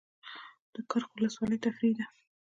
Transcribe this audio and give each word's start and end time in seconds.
د 0.73 0.75
کرخ 0.89 1.07
ولسوالۍ 1.11 1.57
تفریحي 1.65 1.95
ده 1.97 2.05